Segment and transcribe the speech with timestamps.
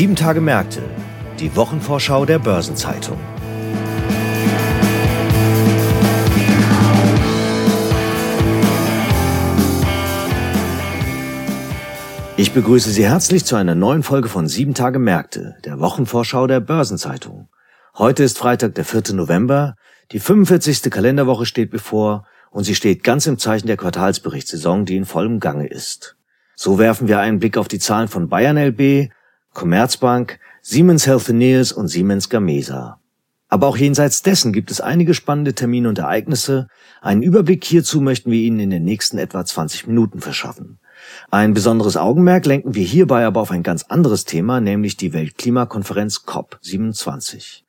[0.00, 0.80] Sieben Tage Märkte,
[1.40, 3.18] die Wochenvorschau der Börsenzeitung.
[12.38, 16.60] Ich begrüße Sie herzlich zu einer neuen Folge von Sieben Tage Märkte, der Wochenvorschau der
[16.60, 17.50] Börsenzeitung.
[17.98, 19.12] Heute ist Freitag, der 4.
[19.12, 19.74] November.
[20.12, 20.90] Die 45.
[20.90, 25.66] Kalenderwoche steht bevor und sie steht ganz im Zeichen der Quartalsberichtssaison, die in vollem Gange
[25.66, 26.16] ist.
[26.56, 29.10] So werfen wir einen Blick auf die Zahlen von Bayern LB,
[29.52, 33.00] Commerzbank, Siemens Healthineers und Siemens Gamesa.
[33.48, 36.68] Aber auch jenseits dessen gibt es einige spannende Termine und Ereignisse.
[37.00, 40.78] Einen Überblick hierzu möchten wir Ihnen in den nächsten etwa 20 Minuten verschaffen.
[41.32, 46.24] Ein besonderes Augenmerk lenken wir hierbei aber auf ein ganz anderes Thema, nämlich die Weltklimakonferenz
[46.26, 47.62] COP27.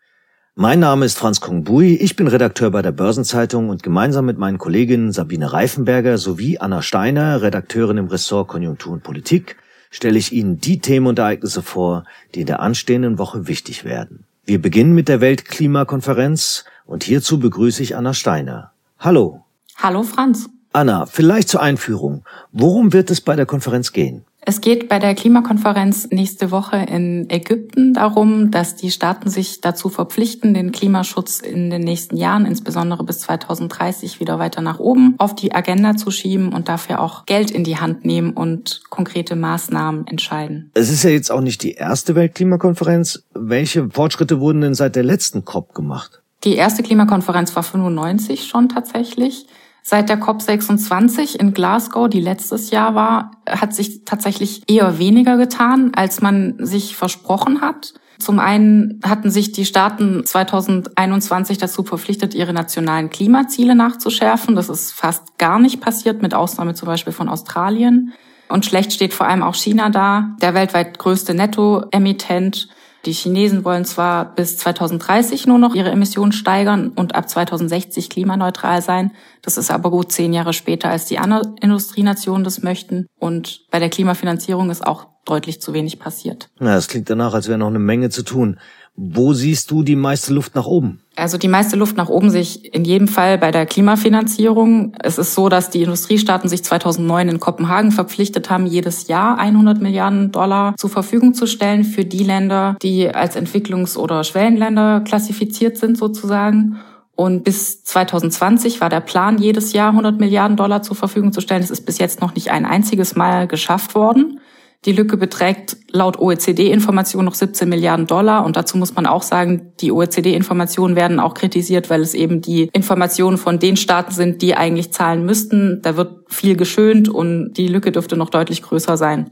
[0.54, 4.58] Mein Name ist Franz Kongbui, ich bin Redakteur bei der Börsenzeitung und gemeinsam mit meinen
[4.58, 9.56] Kolleginnen Sabine Reifenberger sowie Anna Steiner, Redakteurin im Ressort Konjunktur und Politik,
[9.92, 14.24] stelle ich Ihnen die Themen und Ereignisse vor, die in der anstehenden Woche wichtig werden.
[14.46, 18.72] Wir beginnen mit der Weltklimakonferenz und hierzu begrüße ich Anna Steiner.
[18.98, 19.46] Hallo.
[19.78, 20.50] Hallo Franz.
[20.74, 22.24] Anna, vielleicht zur Einführung.
[22.52, 24.26] Worum wird es bei der Konferenz gehen?
[24.44, 29.88] Es geht bei der Klimakonferenz nächste Woche in Ägypten darum, dass die Staaten sich dazu
[29.90, 35.36] verpflichten, den Klimaschutz in den nächsten Jahren, insbesondere bis 2030, wieder weiter nach oben auf
[35.36, 40.08] die Agenda zu schieben und dafür auch Geld in die Hand nehmen und konkrete Maßnahmen
[40.08, 40.72] entscheiden.
[40.74, 43.24] Es ist ja jetzt auch nicht die erste Weltklimakonferenz.
[43.36, 46.24] Welche Fortschritte wurden denn seit der letzten COP gemacht?
[46.44, 49.46] Die erste Klimakonferenz war 95 schon tatsächlich.
[49.84, 55.92] Seit der COP26 in Glasgow, die letztes Jahr war, hat sich tatsächlich eher weniger getan,
[55.96, 57.94] als man sich versprochen hat.
[58.20, 64.56] Zum einen hatten sich die Staaten 2021 dazu verpflichtet, ihre nationalen Klimaziele nachzuschärfen.
[64.56, 68.14] Das ist fast gar nicht passiert, mit Ausnahme zum Beispiel von Australien.
[68.48, 72.68] Und schlecht steht vor allem auch China da, der weltweit größte Nettoemittent
[73.06, 78.82] die Chinesen wollen zwar bis 2030 nur noch ihre Emissionen steigern und ab 2060 klimaneutral
[78.82, 79.12] sein.
[79.42, 83.08] Das ist aber gut zehn Jahre später, als die anderen Industrienationen das möchten.
[83.18, 86.50] Und bei der Klimafinanzierung ist auch deutlich zu wenig passiert.
[86.60, 88.60] Na, das klingt danach, als wäre noch eine Menge zu tun.
[88.96, 91.02] Wo siehst du die meiste Luft nach oben?
[91.16, 94.94] Also die meiste Luft nach oben sehe ich in jedem Fall bei der Klimafinanzierung.
[95.02, 99.82] Es ist so, dass die Industriestaaten sich 2009 in Kopenhagen verpflichtet haben, jedes Jahr 100
[99.82, 105.78] Milliarden Dollar zur Verfügung zu stellen für die Länder, die als Entwicklungs- oder Schwellenländer klassifiziert
[105.78, 106.78] sind sozusagen.
[107.16, 111.64] Und bis 2020 war der Plan, jedes Jahr 100 Milliarden Dollar zur Verfügung zu stellen.
[111.64, 114.40] Es ist bis jetzt noch nicht ein einziges Mal geschafft worden.
[114.86, 118.44] Die Lücke beträgt laut OECD-Informationen noch 17 Milliarden Dollar.
[118.44, 122.64] Und dazu muss man auch sagen, die OECD-Informationen werden auch kritisiert, weil es eben die
[122.74, 125.84] Informationen von den Staaten sind, die eigentlich zahlen müssten.
[125.84, 129.30] Da wird viel geschönt und die Lücke dürfte noch deutlich größer sein.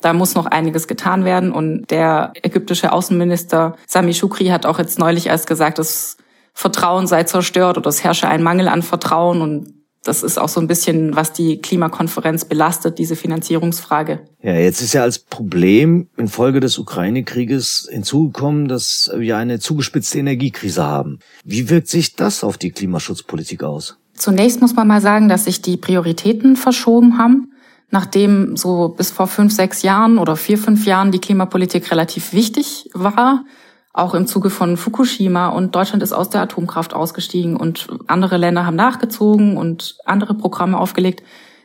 [0.00, 1.50] Da muss noch einiges getan werden.
[1.50, 6.16] Und der ägyptische Außenminister Sami Shukri hat auch jetzt neulich erst gesagt, das
[6.54, 9.40] Vertrauen sei zerstört oder es herrsche ein Mangel an Vertrauen.
[9.40, 14.20] Und das ist auch so ein bisschen, was die Klimakonferenz belastet, diese Finanzierungsfrage.
[14.42, 20.82] Ja, jetzt ist ja als Problem infolge des Ukraine-Krieges hinzugekommen, dass wir eine zugespitzte Energiekrise
[20.82, 21.20] haben.
[21.44, 23.96] Wie wirkt sich das auf die Klimaschutzpolitik aus?
[24.14, 27.52] Zunächst muss man mal sagen, dass sich die Prioritäten verschoben haben.
[27.90, 32.88] Nachdem so bis vor fünf, sechs Jahren oder vier, fünf Jahren die Klimapolitik relativ wichtig
[32.94, 33.44] war,
[33.92, 38.64] auch im Zuge von Fukushima und Deutschland ist aus der Atomkraft ausgestiegen und andere Länder
[38.64, 41.22] haben nachgezogen und andere Programme aufgelegt.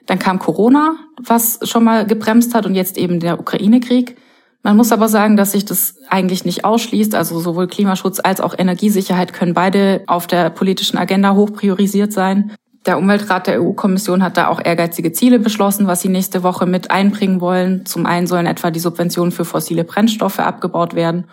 [0.08, 4.18] Dann kam Corona, was schon mal gebremst hat und jetzt eben der Ukraine-Krieg.
[4.62, 7.16] Man muss aber sagen, dass sich das eigentlich nicht ausschließt.
[7.16, 12.52] Also sowohl Klimaschutz als auch Energiesicherheit können beide auf der politischen Agenda hoch priorisiert sein.
[12.86, 16.92] Der Umweltrat der EU-Kommission hat da auch ehrgeizige Ziele beschlossen, was sie nächste Woche mit
[16.92, 17.86] einbringen wollen.
[17.86, 21.26] Zum einen sollen etwa die Subventionen für fossile Brennstoffe abgebaut werden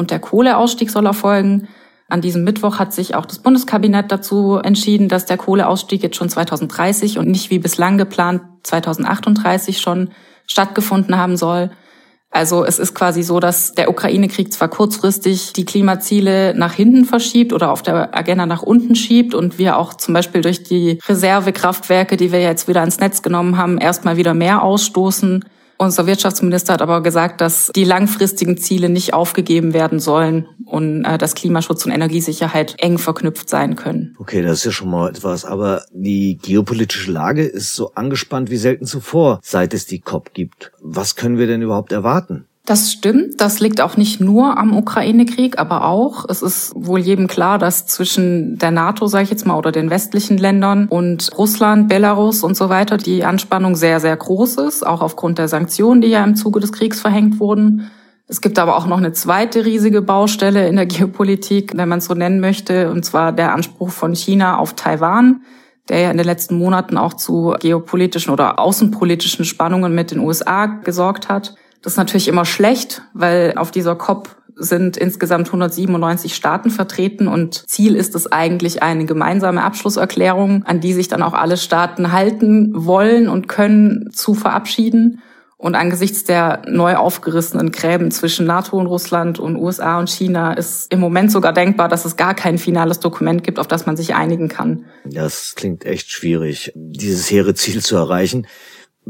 [0.00, 1.68] und der Kohleausstieg soll erfolgen.
[2.08, 6.28] An diesem Mittwoch hat sich auch das Bundeskabinett dazu entschieden, dass der Kohleausstieg jetzt schon
[6.28, 10.10] 2030 und nicht wie bislang geplant 2038 schon
[10.48, 11.70] stattgefunden haben soll.
[12.32, 17.52] Also es ist quasi so, dass der Ukraine-Krieg zwar kurzfristig die Klimaziele nach hinten verschiebt
[17.52, 22.16] oder auf der Agenda nach unten schiebt und wir auch zum Beispiel durch die Reservekraftwerke,
[22.16, 25.44] die wir jetzt wieder ins Netz genommen haben, erstmal wieder mehr ausstoßen.
[25.80, 31.16] Unser Wirtschaftsminister hat aber gesagt, dass die langfristigen Ziele nicht aufgegeben werden sollen und äh,
[31.16, 34.14] dass Klimaschutz und Energiesicherheit eng verknüpft sein können.
[34.18, 35.46] Okay, das ist ja schon mal etwas.
[35.46, 40.70] Aber die geopolitische Lage ist so angespannt wie selten zuvor, seit es die COP gibt.
[40.82, 42.44] Was können wir denn überhaupt erwarten?
[42.66, 43.40] Das stimmt.
[43.40, 46.24] Das liegt auch nicht nur am Ukraine-Krieg, aber auch.
[46.28, 49.90] Es ist wohl jedem klar, dass zwischen der NATO, sage ich jetzt mal, oder den
[49.90, 55.00] westlichen Ländern und Russland, Belarus und so weiter die Anspannung sehr, sehr groß ist, auch
[55.00, 57.90] aufgrund der Sanktionen, die ja im Zuge des Kriegs verhängt wurden.
[58.28, 62.04] Es gibt aber auch noch eine zweite riesige Baustelle in der Geopolitik, wenn man es
[62.04, 65.42] so nennen möchte, und zwar der Anspruch von China auf Taiwan,
[65.88, 70.66] der ja in den letzten Monaten auch zu geopolitischen oder außenpolitischen Spannungen mit den USA
[70.66, 71.56] gesorgt hat.
[71.82, 77.68] Das ist natürlich immer schlecht, weil auf dieser COP sind insgesamt 197 Staaten vertreten und
[77.68, 82.72] Ziel ist es eigentlich eine gemeinsame Abschlusserklärung, an die sich dann auch alle Staaten halten
[82.74, 85.22] wollen und können, zu verabschieden.
[85.56, 90.90] Und angesichts der neu aufgerissenen Gräben zwischen NATO und Russland und USA und China ist
[90.90, 94.14] im Moment sogar denkbar, dass es gar kein finales Dokument gibt, auf das man sich
[94.14, 94.86] einigen kann.
[95.04, 98.46] Das klingt echt schwierig, dieses hehre Ziel zu erreichen.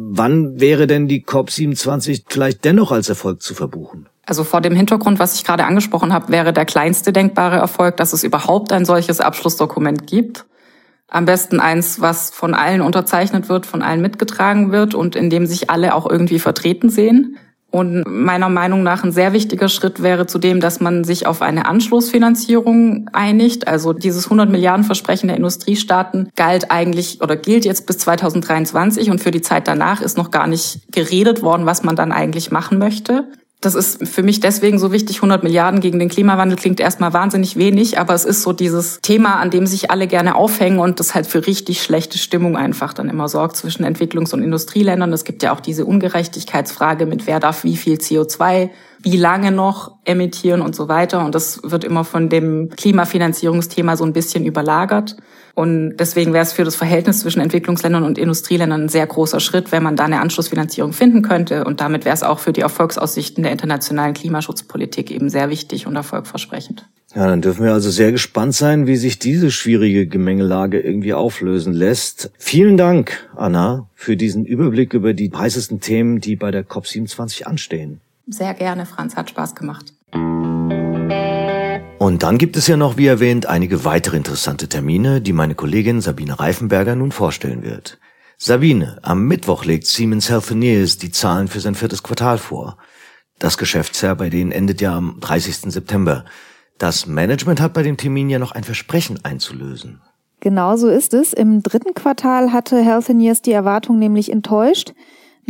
[0.02, 4.08] Wann wäre denn die COP27 vielleicht dennoch als Erfolg zu verbuchen?
[4.25, 8.14] Also vor dem Hintergrund, was ich gerade angesprochen habe, wäre der kleinste denkbare Erfolg, dass
[8.14, 10.47] es überhaupt ein solches Abschlussdokument gibt.
[11.08, 15.44] Am besten eins, was von allen unterzeichnet wird, von allen mitgetragen wird und in dem
[15.44, 17.37] sich alle auch irgendwie vertreten sehen.
[17.70, 21.67] Und meiner Meinung nach ein sehr wichtiger Schritt wäre zudem, dass man sich auf eine
[21.67, 23.69] Anschlussfinanzierung einigt.
[23.69, 29.20] Also dieses 100 Milliarden Versprechen der Industriestaaten galt eigentlich oder gilt jetzt bis 2023 und
[29.20, 32.78] für die Zeit danach ist noch gar nicht geredet worden, was man dann eigentlich machen
[32.78, 33.28] möchte.
[33.60, 35.16] Das ist für mich deswegen so wichtig.
[35.16, 39.36] 100 Milliarden gegen den Klimawandel klingt erstmal wahnsinnig wenig, aber es ist so dieses Thema,
[39.36, 43.10] an dem sich alle gerne aufhängen und das halt für richtig schlechte Stimmung einfach dann
[43.10, 45.12] immer sorgt zwischen Entwicklungs- und Industrieländern.
[45.12, 48.70] Es gibt ja auch diese Ungerechtigkeitsfrage mit wer darf wie viel CO2
[49.02, 51.25] wie lange noch emittieren und so weiter.
[51.25, 55.17] Und das wird immer von dem Klimafinanzierungsthema so ein bisschen überlagert.
[55.55, 59.73] Und deswegen wäre es für das Verhältnis zwischen Entwicklungsländern und Industrieländern ein sehr großer Schritt,
[59.73, 61.64] wenn man da eine Anschlussfinanzierung finden könnte.
[61.64, 65.96] Und damit wäre es auch für die Erfolgsaussichten der internationalen Klimaschutzpolitik eben sehr wichtig und
[65.96, 66.87] erfolgversprechend.
[67.14, 71.73] Ja, dann dürfen wir also sehr gespannt sein, wie sich diese schwierige Gemengelage irgendwie auflösen
[71.73, 72.31] lässt.
[72.38, 78.00] Vielen Dank, Anna, für diesen Überblick über die heißesten Themen, die bei der COP27 anstehen.
[78.31, 79.93] Sehr gerne, Franz, hat Spaß gemacht.
[81.99, 86.00] Und dann gibt es ja noch, wie erwähnt, einige weitere interessante Termine, die meine Kollegin
[86.00, 87.99] Sabine Reifenberger nun vorstellen wird.
[88.38, 92.79] Sabine, am Mittwoch legt Siemens Healthineers die Zahlen für sein viertes Quartal vor.
[93.38, 95.73] Das Geschäftsjahr bei denen endet ja am 30.
[95.73, 96.25] September.
[96.79, 100.00] Das Management hat bei dem Termin ja noch ein Versprechen einzulösen.
[100.41, 101.35] Genau so ist es.
[101.35, 104.94] Im dritten Quartal hatte Healthineers die Erwartung nämlich enttäuscht.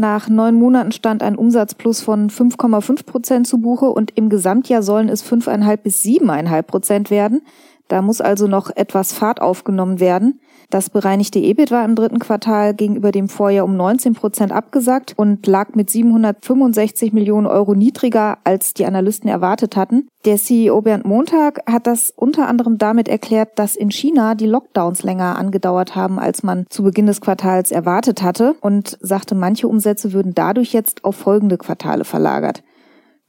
[0.00, 5.10] Nach neun Monaten stand ein Umsatzplus von 5,5 Prozent zu Buche und im Gesamtjahr sollen
[5.10, 7.42] es 5,5 bis 7,5 Prozent werden.
[7.90, 10.38] Da muss also noch etwas Fahrt aufgenommen werden.
[10.70, 15.44] Das bereinigte EBIT war im dritten Quartal gegenüber dem Vorjahr um 19 Prozent abgesagt und
[15.48, 20.06] lag mit 765 Millionen Euro niedriger, als die Analysten erwartet hatten.
[20.24, 25.02] Der CEO Bernd Montag hat das unter anderem damit erklärt, dass in China die Lockdowns
[25.02, 30.12] länger angedauert haben, als man zu Beginn des Quartals erwartet hatte und sagte, manche Umsätze
[30.12, 32.62] würden dadurch jetzt auf folgende Quartale verlagert.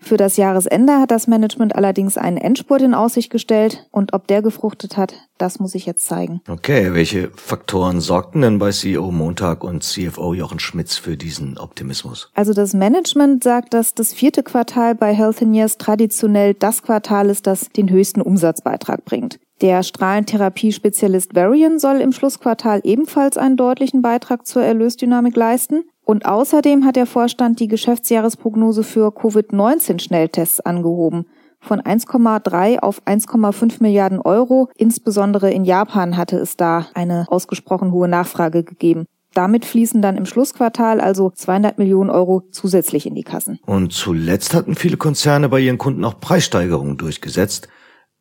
[0.03, 4.41] Für das Jahresende hat das Management allerdings einen Endspurt in Aussicht gestellt und ob der
[4.41, 6.41] gefruchtet hat, das muss ich jetzt zeigen.
[6.49, 12.31] Okay, welche Faktoren sorgten denn bei CEO Montag und CFO Jochen Schmitz für diesen Optimismus?
[12.33, 17.45] Also das Management sagt, dass das vierte Quartal bei Health Years traditionell das Quartal ist,
[17.45, 19.39] das den höchsten Umsatzbeitrag bringt.
[19.61, 25.83] Der Strahlentherapie-Spezialist Varian soll im Schlussquartal ebenfalls einen deutlichen Beitrag zur Erlösdynamik leisten.
[26.11, 31.25] Und außerdem hat der Vorstand die Geschäftsjahresprognose für Covid-19-Schnelltests angehoben.
[31.61, 34.67] Von 1,3 auf 1,5 Milliarden Euro.
[34.75, 39.05] Insbesondere in Japan hatte es da eine ausgesprochen hohe Nachfrage gegeben.
[39.33, 43.61] Damit fließen dann im Schlussquartal also 200 Millionen Euro zusätzlich in die Kassen.
[43.65, 47.69] Und zuletzt hatten viele Konzerne bei ihren Kunden auch Preissteigerungen durchgesetzt.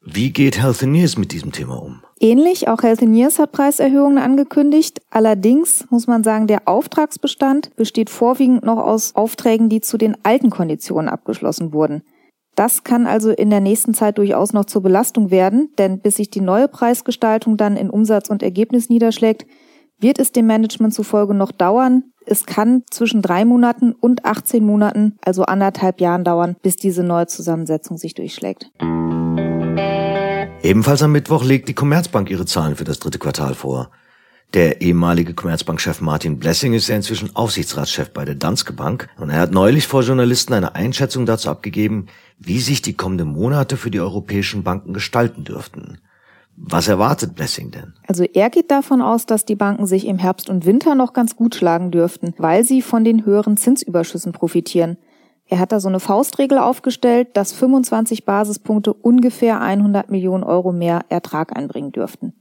[0.02, 2.02] Wie geht Healthineers mit diesem Thema um?
[2.18, 5.02] Ähnlich, auch Healthineers hat Preiserhöhungen angekündigt.
[5.10, 10.48] Allerdings muss man sagen, der Auftragsbestand besteht vorwiegend noch aus Aufträgen, die zu den alten
[10.48, 12.02] Konditionen abgeschlossen wurden.
[12.56, 16.30] Das kann also in der nächsten Zeit durchaus noch zur Belastung werden, denn bis sich
[16.30, 19.46] die neue Preisgestaltung dann in Umsatz und Ergebnis niederschlägt,
[19.98, 22.04] wird es dem Management zufolge noch dauern.
[22.26, 27.26] Es kann zwischen drei Monaten und 18 Monaten, also anderthalb Jahren dauern, bis diese neue
[27.26, 28.70] Zusammensetzung sich durchschlägt.
[30.62, 33.90] Ebenfalls am Mittwoch legt die Commerzbank ihre Zahlen für das dritte Quartal vor.
[34.52, 39.38] Der ehemalige Commerzbankchef Martin Blessing ist ja inzwischen Aufsichtsratschef bei der Danske Bank und er
[39.38, 42.06] hat neulich vor Journalisten eine Einschätzung dazu abgegeben,
[42.38, 45.98] wie sich die kommenden Monate für die europäischen Banken gestalten dürften.
[46.56, 47.94] Was erwartet Blessing denn?
[48.06, 51.36] Also er geht davon aus, dass die Banken sich im Herbst und Winter noch ganz
[51.36, 54.98] gut schlagen dürften, weil sie von den höheren Zinsüberschüssen profitieren.
[55.50, 61.00] Er hat da so eine Faustregel aufgestellt, dass 25 Basispunkte ungefähr 100 Millionen Euro mehr
[61.08, 62.34] Ertrag einbringen dürften.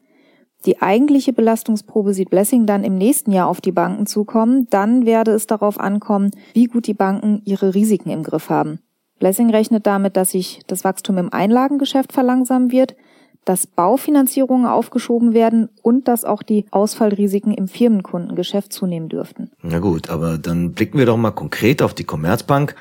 [0.67, 4.67] Die eigentliche Belastungsprobe sieht Blessing dann im nächsten Jahr auf die Banken zukommen.
[4.69, 8.79] Dann werde es darauf ankommen, wie gut die Banken ihre Risiken im Griff haben.
[9.17, 12.95] Blessing rechnet damit, dass sich das Wachstum im Einlagengeschäft verlangsamen wird,
[13.43, 19.48] dass Baufinanzierungen aufgeschoben werden und dass auch die Ausfallrisiken im Firmenkundengeschäft zunehmen dürften.
[19.61, 22.75] Na gut, aber dann blicken wir doch mal konkret auf die Commerzbank.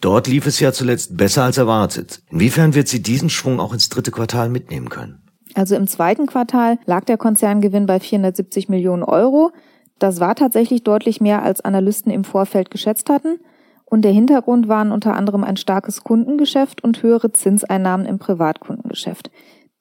[0.00, 2.22] Dort lief es ja zuletzt besser als erwartet.
[2.30, 5.22] Inwiefern wird sie diesen Schwung auch ins dritte Quartal mitnehmen können?
[5.54, 9.50] Also im zweiten Quartal lag der Konzerngewinn bei 470 Millionen Euro.
[9.98, 13.40] Das war tatsächlich deutlich mehr, als Analysten im Vorfeld geschätzt hatten.
[13.84, 19.30] Und der Hintergrund waren unter anderem ein starkes Kundengeschäft und höhere Zinseinnahmen im Privatkundengeschäft.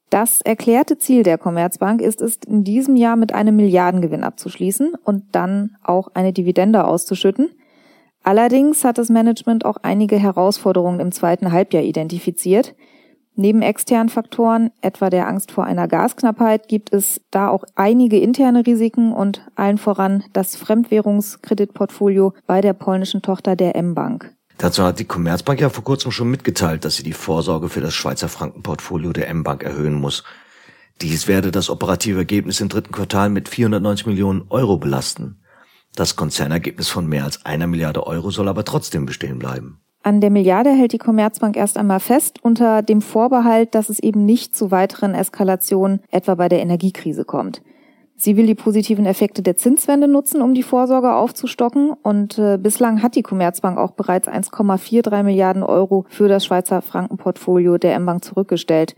[0.09, 5.23] Das erklärte Ziel der Commerzbank ist es, in diesem Jahr mit einem Milliardengewinn abzuschließen und
[5.33, 7.49] dann auch eine Dividende auszuschütten.
[8.23, 12.75] Allerdings hat das Management auch einige Herausforderungen im zweiten Halbjahr identifiziert.
[13.35, 18.65] Neben externen Faktoren, etwa der Angst vor einer Gasknappheit, gibt es da auch einige interne
[18.65, 24.36] Risiken und allen voran das Fremdwährungskreditportfolio bei der polnischen Tochter der M-Bank.
[24.57, 27.93] Dazu hat die Commerzbank ja vor kurzem schon mitgeteilt, dass sie die Vorsorge für das
[27.93, 30.23] Schweizer Frankenportfolio der M-Bank erhöhen muss.
[31.01, 35.43] Dies werde das operative Ergebnis im dritten Quartal mit 490 Millionen Euro belasten.
[35.95, 39.79] Das Konzernergebnis von mehr als einer Milliarde Euro soll aber trotzdem bestehen bleiben.
[40.01, 44.25] An der Milliarde hält die Commerzbank erst einmal fest, unter dem Vorbehalt, dass es eben
[44.25, 47.61] nicht zu weiteren Eskalationen etwa bei der Energiekrise kommt.
[48.19, 51.93] Sie will die positiven Effekte der Zinswende nutzen, um die Vorsorge aufzustocken.
[52.01, 57.77] Und äh, bislang hat die Commerzbank auch bereits 1,43 Milliarden Euro für das Schweizer Frankenportfolio
[57.77, 58.95] der M-Bank zurückgestellt.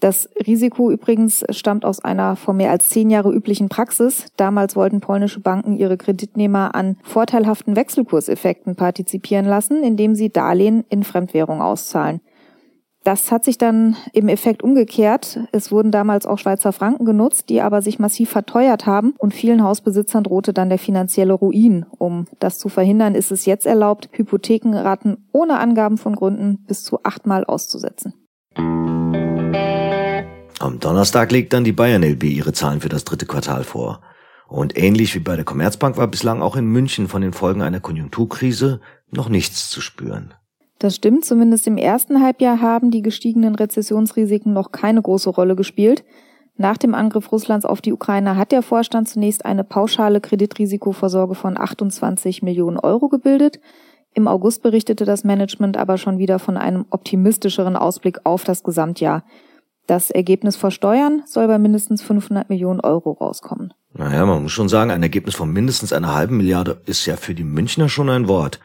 [0.00, 4.32] Das Risiko übrigens stammt aus einer vor mehr als zehn Jahre üblichen Praxis.
[4.36, 11.02] Damals wollten polnische Banken ihre Kreditnehmer an vorteilhaften Wechselkurseffekten partizipieren lassen, indem sie Darlehen in
[11.02, 12.20] Fremdwährung auszahlen.
[13.04, 15.40] Das hat sich dann im Effekt umgekehrt.
[15.52, 19.62] Es wurden damals auch Schweizer Franken genutzt, die aber sich massiv verteuert haben und vielen
[19.62, 21.86] Hausbesitzern drohte dann der finanzielle Ruin.
[21.96, 27.02] Um das zu verhindern, ist es jetzt erlaubt, Hypothekenraten ohne Angaben von Gründen bis zu
[27.04, 28.14] achtmal auszusetzen.
[30.60, 34.00] Am Donnerstag legt dann die Bayern LB ihre Zahlen für das dritte Quartal vor.
[34.48, 37.80] Und ähnlich wie bei der Commerzbank war bislang auch in München von den Folgen einer
[37.80, 40.34] Konjunkturkrise noch nichts zu spüren.
[40.78, 46.04] Das stimmt, zumindest im ersten Halbjahr haben die gestiegenen Rezessionsrisiken noch keine große Rolle gespielt.
[46.56, 51.58] Nach dem Angriff Russlands auf die Ukraine hat der Vorstand zunächst eine pauschale Kreditrisikovorsorge von
[51.58, 53.60] 28 Millionen Euro gebildet.
[54.14, 59.24] Im August berichtete das Management aber schon wieder von einem optimistischeren Ausblick auf das Gesamtjahr.
[59.86, 63.72] Das Ergebnis vor Steuern soll bei mindestens 500 Millionen Euro rauskommen.
[63.94, 67.34] Naja, man muss schon sagen, ein Ergebnis von mindestens einer halben Milliarde ist ja für
[67.34, 68.60] die Münchner schon ein Wort.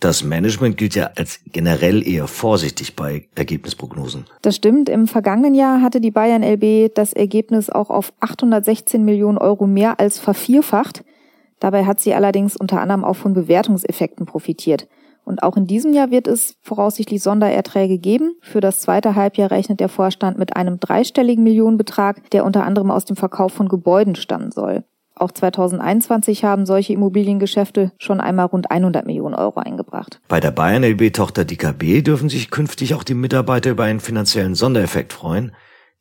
[0.00, 4.26] Das Management gilt ja als generell eher vorsichtig bei Ergebnisprognosen.
[4.42, 4.88] Das stimmt.
[4.88, 10.00] Im vergangenen Jahr hatte die Bayern LB das Ergebnis auch auf 816 Millionen Euro mehr
[10.00, 11.04] als vervierfacht.
[11.60, 14.86] Dabei hat sie allerdings unter anderem auch von Bewertungseffekten profitiert.
[15.24, 18.36] Und auch in diesem Jahr wird es voraussichtlich Sondererträge geben.
[18.42, 23.06] Für das zweite Halbjahr rechnet der Vorstand mit einem dreistelligen Millionenbetrag, der unter anderem aus
[23.06, 24.84] dem Verkauf von Gebäuden stammen soll.
[25.16, 30.20] Auch 2021 haben solche Immobiliengeschäfte schon einmal rund 100 Millionen Euro eingebracht.
[30.26, 35.12] Bei der Bayern LB-Tochter DKB dürfen sich künftig auch die Mitarbeiter über einen finanziellen Sondereffekt
[35.12, 35.52] freuen.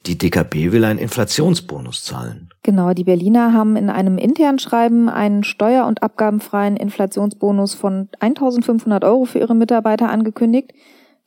[0.07, 2.49] Die DKB will einen Inflationsbonus zahlen.
[2.63, 9.05] Genau, die Berliner haben in einem internen Schreiben einen steuer- und abgabenfreien Inflationsbonus von 1500
[9.05, 10.73] Euro für ihre Mitarbeiter angekündigt.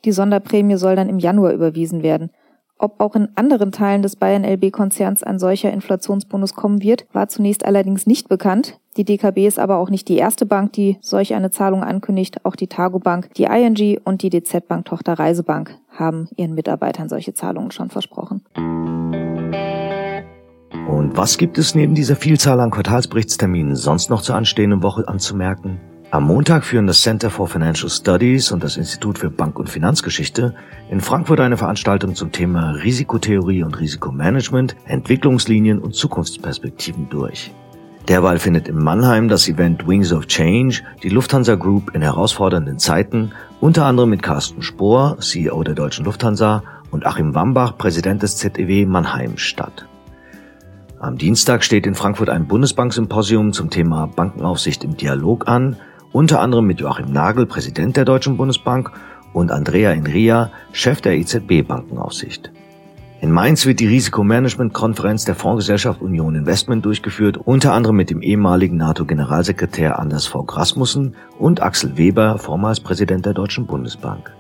[0.05, 2.31] Die Sonderprämie soll dann im Januar überwiesen werden.
[2.79, 7.65] Ob auch in anderen Teilen des Bayern LB-Konzerns ein solcher Inflationsbonus kommen wird, war zunächst
[7.65, 8.79] allerdings nicht bekannt.
[8.99, 12.45] Die DKB ist aber auch nicht die erste Bank, die solch eine Zahlung ankündigt.
[12.45, 17.09] Auch die Targo Bank, die ING und die DZ Bank Tochter Reisebank haben ihren Mitarbeitern
[17.09, 18.43] solche Zahlungen schon versprochen.
[20.87, 25.81] Und was gibt es neben dieser Vielzahl an Quartalsberichtsterminen sonst noch zur anstehenden Woche anzumerken?
[26.13, 30.55] Am Montag führen das Center for Financial Studies und das Institut für Bank- und Finanzgeschichte
[30.89, 37.53] in Frankfurt eine Veranstaltung zum Thema Risikotheorie und Risikomanagement, Entwicklungslinien und Zukunftsperspektiven durch.
[38.07, 43.33] Derweil findet in Mannheim das Event Wings of Change die Lufthansa Group in herausfordernden Zeiten,
[43.61, 48.87] unter anderem mit Carsten Spohr, CEO der Deutschen Lufthansa, und Achim Wambach, Präsident des ZEW
[48.87, 49.89] Mannheim statt.
[51.01, 55.77] Am Dienstag steht in Frankfurt ein Bundesbanksymposium zum Thema Bankenaufsicht im Dialog an,
[56.17, 58.91] unter anderem mit Joachim Nagel, Präsident der Deutschen Bundesbank,
[59.35, 62.51] und Andrea Enria, Chef der EZB Bankenaufsicht.
[63.21, 68.79] In Mainz wird die Risikomanagement-Konferenz der Fondsgesellschaft Union Investment durchgeführt, unter anderem mit dem ehemaligen
[68.79, 70.41] NATO-Generalsekretär Anders V.
[70.41, 74.33] Rasmussen und Axel Weber, vormals Präsident der Deutschen Bundesbank.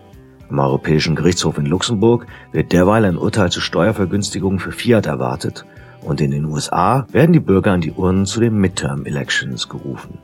[0.48, 5.66] Am Europäischen Gerichtshof in Luxemburg wird derweil ein Urteil zu Steuervergünstigungen für Fiat erwartet
[6.00, 10.16] und in den USA werden die Bürger an die Urnen zu den Midterm Elections gerufen.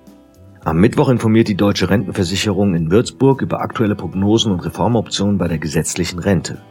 [0.65, 5.59] Am Mittwoch informiert die Deutsche Rentenversicherung in Würzburg über aktuelle Prognosen und Reformoptionen bei der
[5.59, 6.63] gesetzlichen Rente.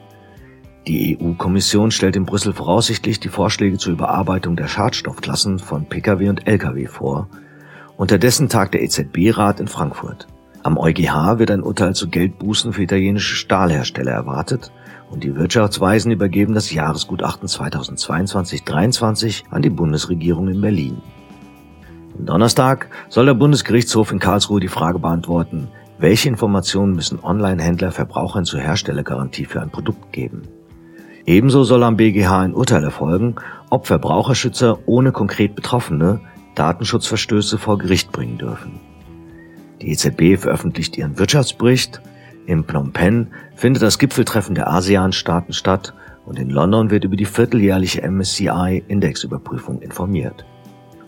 [0.87, 6.47] Die EU-Kommission stellt in Brüssel voraussichtlich die Vorschläge zur Überarbeitung der Schadstoffklassen von Pkw und
[6.47, 7.27] Lkw vor.
[7.97, 10.25] Unterdessen tagt der EZB-Rat in Frankfurt.
[10.63, 14.71] Am EuGH wird ein Urteil zu Geldbußen für italienische Stahlhersteller erwartet
[15.09, 21.01] und die Wirtschaftsweisen übergeben das Jahresgutachten 2022-23 an die Bundesregierung in Berlin.
[22.25, 28.59] Donnerstag soll der Bundesgerichtshof in Karlsruhe die Frage beantworten, welche Informationen müssen Online-Händler Verbrauchern zur
[28.59, 30.43] Herstellergarantie für ein Produkt geben.
[31.25, 33.35] Ebenso soll am BGH ein Urteil erfolgen,
[33.69, 36.19] ob Verbraucherschützer ohne konkret Betroffene
[36.55, 38.79] Datenschutzverstöße vor Gericht bringen dürfen.
[39.81, 42.01] Die EZB veröffentlicht ihren Wirtschaftsbericht,
[42.45, 45.93] in Phnom Penh findet das Gipfeltreffen der ASEAN-Staaten statt
[46.25, 50.45] und in London wird über die vierteljährliche MSCI-Indexüberprüfung informiert.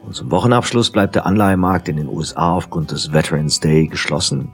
[0.05, 4.51] Und zum Wochenabschluss bleibt der Anleihemarkt in den USA aufgrund des Veterans Day geschlossen.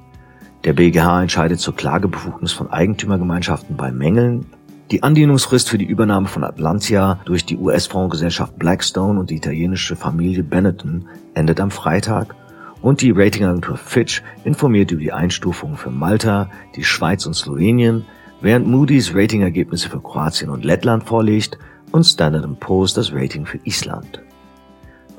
[0.63, 4.45] Der BGH entscheidet zur Klagebefugnis von Eigentümergemeinschaften bei Mängeln.
[4.91, 10.43] Die Andienungsfrist für die Übernahme von Atlantia durch die US-Fondsgesellschaft Blackstone und die italienische Familie
[10.43, 12.35] Benetton endet am Freitag
[12.81, 18.05] und die Ratingagentur Fitch informiert über die Einstufungen für Malta, die Schweiz und Slowenien,
[18.41, 21.57] während Moody's Ratingergebnisse für Kroatien und Lettland vorlegt
[21.91, 24.21] und Standard Poor's das Rating für Island.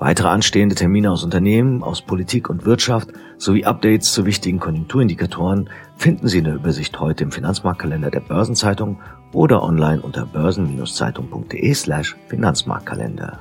[0.00, 6.26] Weitere anstehende Termine aus Unternehmen, aus Politik und Wirtschaft sowie Updates zu wichtigen Konjunkturindikatoren finden
[6.26, 8.98] Sie in der Übersicht heute im Finanzmarktkalender der Börsenzeitung
[9.34, 13.40] oder online unter börsen-zeitung.de slash Finanzmarktkalender.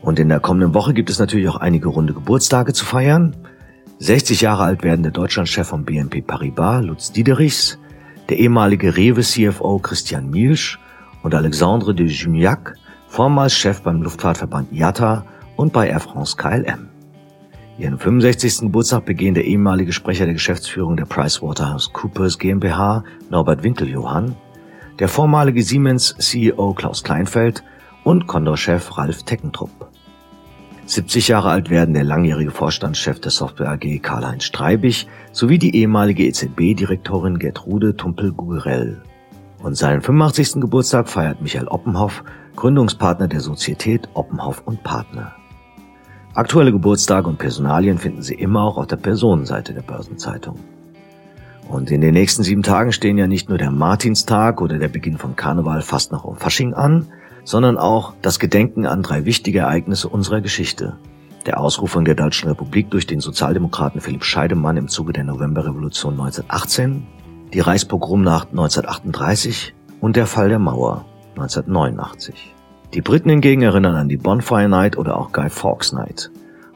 [0.00, 3.36] Und in der kommenden Woche gibt es natürlich auch einige runde Geburtstage zu feiern.
[3.98, 7.78] 60 Jahre alt werden der Deutschlandchef von BNP Paribas, Lutz Diederichs,
[8.30, 10.78] der ehemalige Rewe-CFO Christian Mielsch
[11.22, 12.74] und Alexandre de Jumiac,
[13.06, 15.26] vormals Chef beim Luftfahrtverband IATA
[15.58, 16.88] und bei Air France KLM.
[17.78, 18.60] Ihren 65.
[18.60, 24.36] Geburtstag begehen der ehemalige Sprecher der Geschäftsführung der PricewaterhouseCoopers GmbH, Norbert Winkeljohann,
[25.00, 27.64] der vormalige Siemens CEO Klaus Kleinfeld
[28.04, 29.90] und Condor-Chef Ralf Teckentrupp.
[30.86, 36.24] 70 Jahre alt werden der langjährige Vorstandschef der Software AG Karl-Heinz Streibig sowie die ehemalige
[36.24, 39.02] EZB-Direktorin Gertrude Tumpel-Gugerell.
[39.62, 40.60] Und seinen 85.
[40.60, 42.22] Geburtstag feiert Michael Oppenhoff,
[42.54, 45.37] Gründungspartner der Sozietät Oppenhoff und Partner.
[46.38, 50.60] Aktuelle Geburtstage und Personalien finden Sie immer auch auf der Personenseite der Börsenzeitung.
[51.68, 55.18] Und in den nächsten sieben Tagen stehen ja nicht nur der Martinstag oder der Beginn
[55.18, 57.08] von Karneval fast noch um Fasching an,
[57.42, 60.96] sondern auch das Gedenken an drei wichtige Ereignisse unserer Geschichte.
[61.44, 67.04] Der Ausrufung der Deutschen Republik durch den Sozialdemokraten Philipp Scheidemann im Zuge der Novemberrevolution 1918,
[67.52, 72.54] die Reichspogromnacht 1938 und der Fall der Mauer 1989.
[72.94, 76.30] Die Briten hingegen erinnern an die Bonfire Night oder auch Guy Fawkes Night.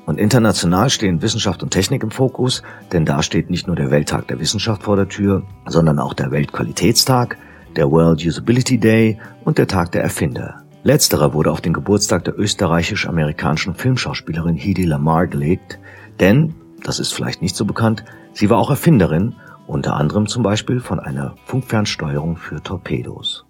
[0.05, 4.29] Und international stehen Wissenschaft und Technik im Fokus, denn da steht nicht nur der Welttag
[4.29, 7.39] der Wissenschaft vor der Tür, sondern auch der Weltqualitätstag,
[7.77, 10.63] der World Usability Day und der Tag der Erfinder.
[10.83, 15.79] Letzterer wurde auf den Geburtstag der österreichisch-amerikanischen Filmschauspielerin Hedy Lamar gelegt,
[16.21, 20.81] denn, das ist vielleicht nicht so bekannt, sie war auch Erfinderin, unter anderem zum Beispiel
[20.81, 23.47] von einer Funkfernsteuerung für Torpedos.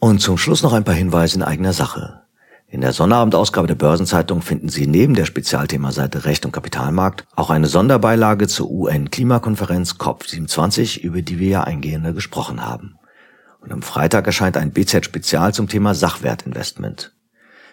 [0.00, 2.22] Und zum Schluss noch ein paar Hinweise in eigener Sache.
[2.68, 7.66] In der Sonnabendausgabe der Börsenzeitung finden Sie neben der Spezialthemaseite Recht und Kapitalmarkt auch eine
[7.66, 12.96] Sonderbeilage zur UN-Klimakonferenz COP27, über die wir ja eingehender gesprochen haben.
[13.60, 17.12] Und am Freitag erscheint ein BZ-Spezial zum Thema Sachwertinvestment.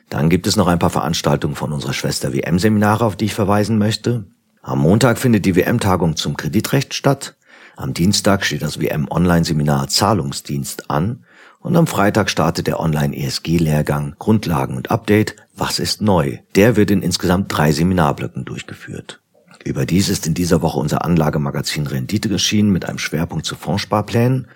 [0.10, 3.78] Dann gibt es noch ein paar Veranstaltungen von unserer Schwester WM-Seminare, auf die ich verweisen
[3.78, 4.26] möchte.
[4.62, 7.38] Am Montag findet die WM-Tagung zum Kreditrecht statt.
[7.78, 11.24] Am Dienstag steht das WM-Online-Seminar Zahlungsdienst an.
[11.67, 16.38] Und am Freitag startet der Online-ESG-Lehrgang Grundlagen und Update Was ist neu?
[16.56, 19.19] Der wird in insgesamt drei Seminarblöcken durchgeführt.
[19.65, 24.47] Überdies ist in dieser Woche unser Anlagemagazin Rendite geschienen mit einem Schwerpunkt zu Fondssparplänen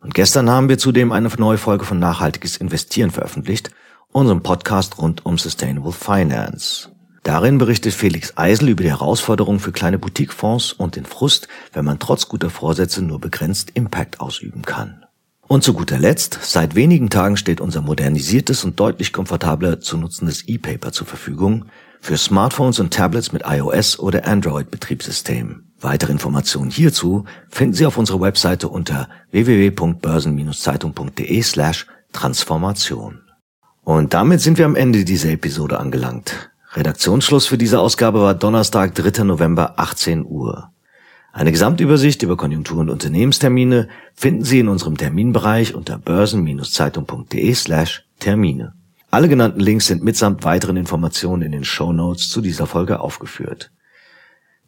[0.00, 3.70] und gestern haben wir zudem eine neue Folge von Nachhaltiges Investieren veröffentlicht,
[4.10, 6.88] unserem Podcast rund um Sustainable Finance.
[7.22, 12.00] Darin berichtet Felix Eisel über die Herausforderungen für kleine Boutiquefonds und den Frust, wenn man
[12.00, 15.04] trotz guter Vorsätze nur begrenzt Impact ausüben kann.
[15.48, 20.46] Und zu guter Letzt, seit wenigen Tagen steht unser modernisiertes und deutlich komfortabler zu nutzendes
[20.46, 21.64] E-Paper zur Verfügung
[22.02, 25.62] für Smartphones und Tablets mit iOS oder Android Betriebssystem.
[25.80, 33.22] Weitere Informationen hierzu finden Sie auf unserer Webseite unter www.börsen-zeitung.de slash Transformation.
[33.84, 36.50] Und damit sind wir am Ende dieser Episode angelangt.
[36.74, 39.24] Redaktionsschluss für diese Ausgabe war Donnerstag, 3.
[39.24, 40.72] November, 18 Uhr.
[41.32, 48.72] Eine Gesamtübersicht über Konjunktur- und Unternehmenstermine finden Sie in unserem Terminbereich unter börsen-zeitung.de slash Termine.
[49.10, 53.70] Alle genannten Links sind mitsamt weiteren Informationen in den Show Notes zu dieser Folge aufgeführt.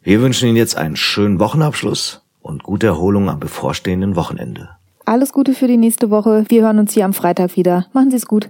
[0.01, 4.69] Wir wünschen Ihnen jetzt einen schönen Wochenabschluss und gute Erholung am bevorstehenden Wochenende.
[5.05, 6.45] Alles Gute für die nächste Woche.
[6.47, 7.87] Wir hören uns hier am Freitag wieder.
[7.93, 8.49] Machen Sie es gut.